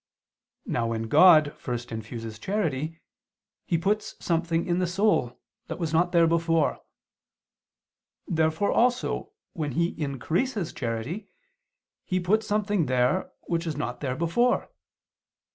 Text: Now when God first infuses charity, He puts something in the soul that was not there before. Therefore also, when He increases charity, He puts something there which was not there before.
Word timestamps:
Now 0.65 0.87
when 0.87 1.03
God 1.03 1.53
first 1.59 1.91
infuses 1.91 2.39
charity, 2.39 2.99
He 3.67 3.77
puts 3.77 4.15
something 4.19 4.65
in 4.65 4.79
the 4.79 4.87
soul 4.87 5.39
that 5.67 5.77
was 5.77 5.93
not 5.93 6.11
there 6.11 6.25
before. 6.25 6.79
Therefore 8.25 8.71
also, 8.71 9.33
when 9.53 9.73
He 9.73 9.89
increases 10.01 10.73
charity, 10.73 11.29
He 12.03 12.19
puts 12.19 12.47
something 12.47 12.87
there 12.87 13.31
which 13.41 13.67
was 13.67 13.77
not 13.77 13.99
there 13.99 14.15
before. 14.15 14.71